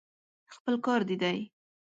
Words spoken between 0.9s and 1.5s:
دې دی.